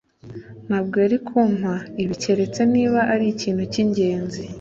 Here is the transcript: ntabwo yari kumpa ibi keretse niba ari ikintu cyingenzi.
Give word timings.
ntabwo 0.67 0.95
yari 1.03 1.17
kumpa 1.27 1.73
ibi 2.03 2.15
keretse 2.23 2.61
niba 2.73 2.99
ari 3.13 3.25
ikintu 3.33 3.63
cyingenzi. 3.73 4.41